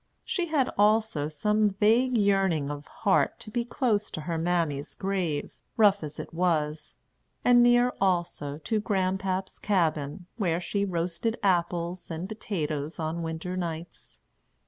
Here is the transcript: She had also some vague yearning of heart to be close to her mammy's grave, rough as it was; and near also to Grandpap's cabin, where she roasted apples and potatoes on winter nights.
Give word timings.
She 0.25 0.47
had 0.47 0.67
also 0.79 1.27
some 1.27 1.69
vague 1.69 2.17
yearning 2.17 2.71
of 2.71 2.87
heart 2.87 3.39
to 3.41 3.51
be 3.51 3.63
close 3.63 4.09
to 4.09 4.21
her 4.21 4.35
mammy's 4.35 4.95
grave, 4.95 5.59
rough 5.77 6.03
as 6.03 6.19
it 6.19 6.33
was; 6.33 6.95
and 7.45 7.61
near 7.61 7.93
also 8.01 8.57
to 8.57 8.79
Grandpap's 8.79 9.59
cabin, 9.59 10.25
where 10.37 10.59
she 10.59 10.85
roasted 10.85 11.37
apples 11.43 12.09
and 12.09 12.27
potatoes 12.27 12.97
on 12.97 13.21
winter 13.21 13.55
nights. 13.55 14.19